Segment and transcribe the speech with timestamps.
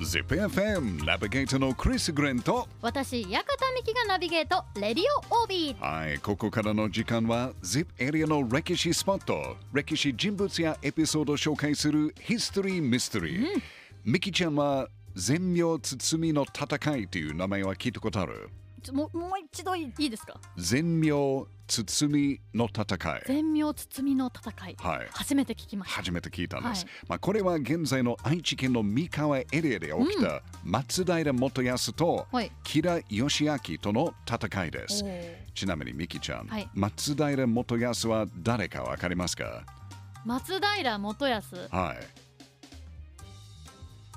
[0.00, 3.44] ZIPFM ナビゲーターのクリス・グレンと私、館
[3.76, 5.80] 美希がナビゲート、レディオオービー。
[5.80, 13.62] はい、ここからの時間は ZIP エリアの歴史スポット歴史人物やエピソードを紹介するヒストリー・ミステリー、
[14.04, 18.50] ミキちゃんは全名包みの戦いという名前は聞いたことある？
[18.92, 20.40] もうもう一度いいですか？
[20.56, 21.10] 全名
[21.68, 24.76] 包みの戦い全名包みの戦い。
[24.78, 25.08] はい。
[25.12, 25.96] 初めて聞きました。
[25.96, 26.94] 初めて聞いたんです、はい。
[27.08, 32.50] まあ、これは現在の愛知県の三河エリアで起きた松平元康とはい。
[32.64, 35.04] 吉良義明との戦いです、
[35.54, 36.68] ちなみにミキちゃん、はい。
[36.74, 39.64] 松平元康は誰かわかりますか？
[40.24, 41.94] 松平元康、は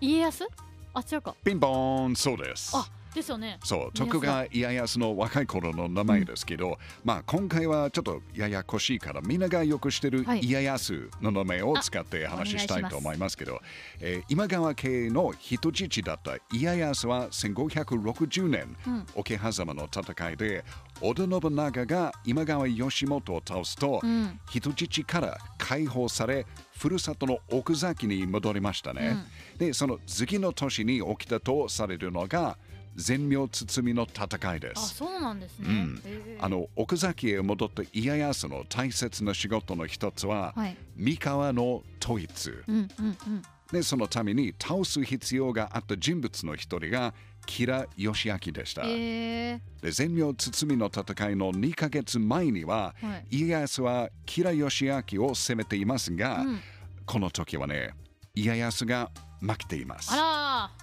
[0.00, 0.06] い。
[0.06, 0.48] 家康？
[0.94, 1.34] あ、違うか。
[1.44, 2.72] ピンポーンそうです。
[2.76, 3.58] あ、ですよね。
[3.62, 10.40] そう徳川家康の若い頃の名前ですけど、まあ今回はちょっとややこしいからみんながよく知ってるはい。
[10.40, 13.60] 家康の名前を使って話したいと思いますけど、
[14.00, 19.06] えー今川家の人質だった家康は1560年、うん。
[19.14, 20.64] 桶狭間の戦いで
[21.00, 24.40] 織田信長が今川義元を倒すと、うん。
[24.48, 26.46] 人質から解放され
[26.78, 29.16] ふるさとの奥崎に戻りましたね、
[29.58, 32.58] でその次の年に起きたとされるのが
[32.96, 35.66] 全名包みの戦いであ、すそうなんですね。
[35.68, 36.02] うん
[36.40, 40.76] あの奥崎へ戻った家康の大切な仕事の一つは、はい。
[40.96, 43.42] 三河の統一うんうんうん。
[43.70, 47.14] でそのために倒す必要があった人物の一人が
[47.46, 53.26] 吉良義明でした、えで全名包みの戦いの2ヶ月前には、ー、はい。
[53.30, 56.60] 家康は吉良義明を攻めていますが、うん。
[57.04, 57.94] この時はね、
[58.34, 60.10] 家康が負けています。
[60.12, 60.16] あ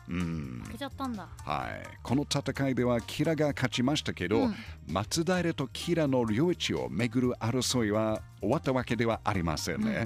[0.09, 1.27] うん負けちゃったんだ。
[1.45, 4.55] はい、この戦いでは吉良が勝ちましたけど、うん
[4.87, 10.05] 松平と吉良の領地をめぐる争いは終わったわけではありませんね。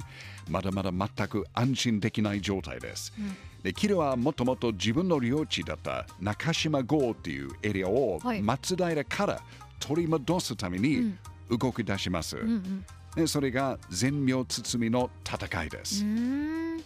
[0.50, 3.12] まだまだ全く安心できない状態です。
[3.18, 9.40] うんで吉良はもともと自分の領地だった中島郷っていうエリアをはい松平から
[9.80, 11.14] 取り戻すために
[11.48, 12.36] 動き出します。
[12.36, 12.84] うんうん。
[13.16, 16.04] でそれが全名包みの戦いです。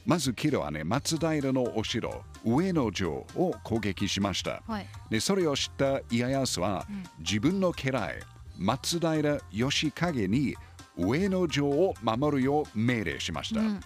[0.09, 4.63] まずキロはね、松平のお城、上野城を攻撃しました。
[4.67, 4.87] はい。
[5.11, 6.87] でそれを知った家康は、
[7.19, 8.15] 自分の家来、
[8.57, 10.55] 松平義景に
[10.97, 13.61] 上野城を守るよう命令しました。
[13.61, 13.81] うん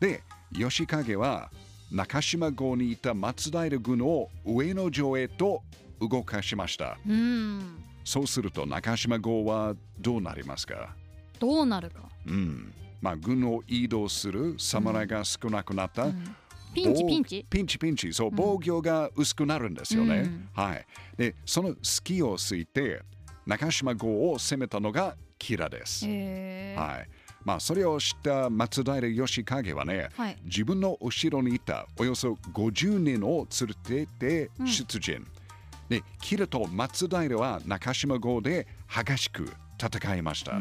[0.00, 0.22] で、
[0.52, 1.50] 義景は
[1.90, 5.62] 中島郷にいた松平軍を上野城へと
[5.98, 6.98] 動かしました。
[7.08, 7.82] うん。
[8.04, 10.94] そうすると中島郷はどうなりますか？
[11.40, 12.02] どうなるか。
[12.26, 12.74] うん。
[13.04, 16.04] まあ、軍を移動する侍が少なくなった。
[16.04, 16.36] うん。
[16.72, 17.46] ピンチ防ピンチ？
[17.50, 18.14] ピンチピンチ。
[18.14, 20.48] そう防御が薄くなるんですよね、うん。
[20.54, 20.86] はい。
[21.18, 23.02] でその隙を突いて
[23.46, 26.76] 中島郷を攻めたのが吉良です、へえ。
[26.78, 27.08] はい。
[27.44, 30.38] まあそれを知った松平義景はね、はい。
[30.42, 34.66] 自分の後ろにいたおよそ50人を連れてってうん。
[34.66, 35.26] 出陣、
[35.90, 40.54] で吉良と松平は中島郷で激しく戦いました。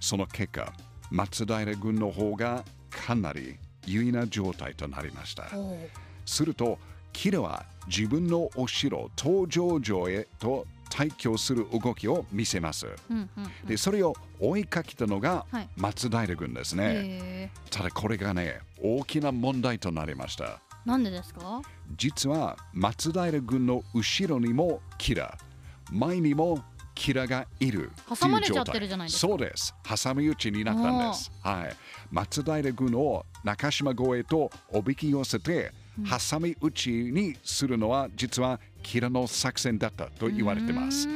[0.00, 0.72] その結果
[1.10, 3.56] 松平軍の方がかなり
[3.86, 5.44] 優位な状態となりました
[6.24, 6.78] すると、
[7.12, 12.86] キラは自分のお城、東条城へと退去する動きを見せます。
[13.10, 13.66] うんうんうん。
[13.66, 16.84] で、それを追いかけたのがはい松平軍ですね。
[16.86, 20.44] へただこれがね、大きな問題となりました。
[20.44, 21.62] ーなんでですか？
[21.96, 25.36] 実は松平軍の後ろにもキラ、
[25.90, 29.74] 前にもキラがいる挟まれちゃってるじゃないですかそうです。
[30.04, 31.30] 挟み撃ちになったんです。
[31.42, 31.76] はい。
[32.10, 35.72] 松平軍を中島郷へとおびき寄せて、
[36.08, 41.06] 挟み撃ちにするのは実はキラの作戦だったと言われてます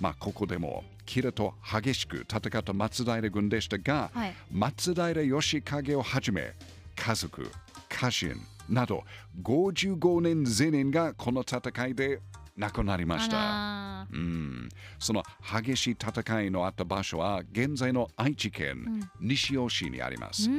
[0.00, 4.34] まあここでもキラと激しく戦った松平軍でしたが、はい。
[4.52, 6.52] 松平義景をはじめ
[6.96, 7.50] 家族
[7.88, 8.34] 家臣
[8.68, 9.04] など
[9.42, 12.20] 55年前年がこの戦いで
[12.58, 14.06] 亡くなりました。
[14.12, 20.50] うん、その激しい戦いのあった場所は現在の愛知県西尾市にあります。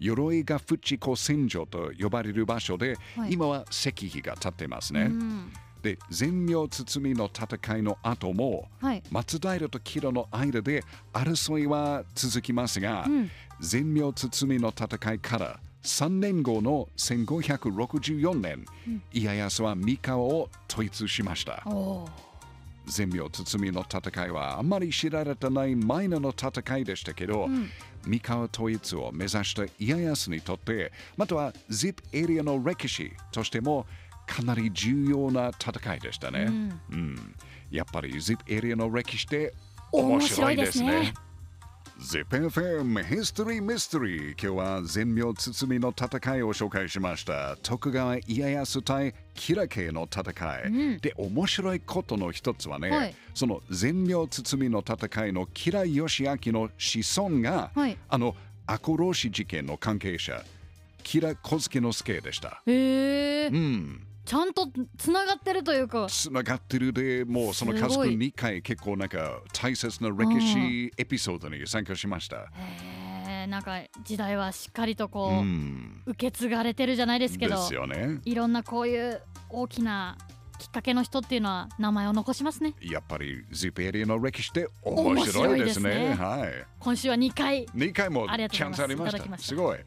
[0.00, 5.04] 鎧が淵子戦場と呼ばれる場所で、はい今は石碑が立っていますうね。
[5.04, 5.52] ん
[5.82, 9.02] で、全名包みの戦いの後も、はい。
[9.10, 10.82] 松平と吉良の間で
[11.12, 13.30] 争いは続きますが、うん
[13.60, 18.66] 全名包みの戦いから3年後の1564年、
[19.12, 21.64] 家康は三河を統一しました。
[22.86, 27.70] 全名包みの戦いはあんまり知られてないマイナーの戦いでしたけど、ん。
[28.06, 33.84] 三河統一を目指した家康にとってまたは ZIP エリアの歴史としても
[34.26, 36.46] かなり重要な戦いでしたね、
[36.90, 37.34] うん。
[37.70, 39.54] やっぱり ZIP エリアの歴史って
[39.92, 41.14] 面白いですね
[41.98, 44.32] ZIPFM History Mystery.
[44.32, 47.56] 今日は全名包みの戦いを紹介しました。
[47.62, 50.30] 徳川家康対吉良家の戦
[50.66, 53.14] い、で面白いことの一つはね、はい。
[53.34, 57.96] その全名包みの戦いの吉良義明の子孫が、はい。
[58.08, 60.44] あの赤浪士事件の関係者
[61.02, 62.62] 吉良小助之助でした。
[62.66, 64.68] へえうんちゃんと
[64.98, 66.08] つながってるというか。
[66.10, 72.36] つながってるでもうそのカズくん2回結構なんか大切な歴史エピソードに参加しました。
[72.36, 76.02] へえなんか時代はしっかりとこう、うん。
[76.06, 78.20] 受け継がれてるじゃないですけでどすよね。
[78.24, 80.18] いろんなこういう大きな
[80.58, 82.74] きっかけの人っていうのは名前を残しますね。
[82.80, 86.08] やっぱり ZIP エリアの歴史って面白いですね。
[86.08, 86.14] ね。
[86.14, 86.66] はい。
[86.80, 87.66] 今週は2回。
[87.66, 89.38] 2回もチャンスありました。
[89.38, 89.78] すごい。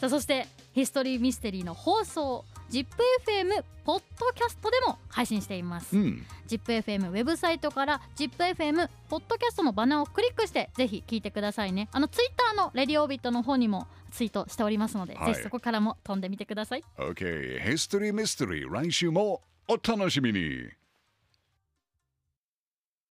[0.00, 6.26] さあそしてヒストリーミステリーの放送 ZIPFM ポッドキャストでも配信しています、うん。
[6.48, 17.62] ZIPFM ウェブサイトから ZIPFM ポッドキャストのバナーをクリックしてぜひ聞いてくださいねあのツイッターのレディオービットの方にもツイートしておりますので、はいぜひそこからも飛んでみてください OK。
[17.62, 20.68] History Mystery 来週もお楽しみに。